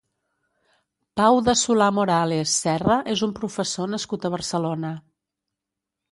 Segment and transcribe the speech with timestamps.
[1.19, 4.91] Pau de Solà-Morales Serra és un professor nascut a Barcelona.